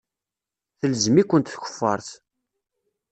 Telzem-ikent 0.79 1.51
tkeffart. 1.53 2.09